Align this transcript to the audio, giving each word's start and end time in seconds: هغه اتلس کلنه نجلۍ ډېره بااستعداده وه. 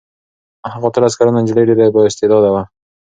هغه 0.73 0.85
اتلس 0.89 1.13
کلنه 1.19 1.39
نجلۍ 1.43 1.63
ډېره 1.69 1.93
بااستعداده 1.95 2.49
وه. 2.53 2.61